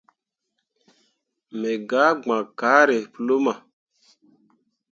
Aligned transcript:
Me 1.59 1.71
gah 1.89 2.11
gbakke 2.23 2.51
kaare 2.59 2.97
pu 3.11 3.19
luma. 3.27 3.53